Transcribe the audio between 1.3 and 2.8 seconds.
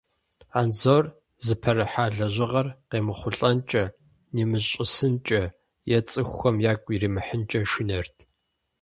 зыпэрыхьа лэжьыгъэр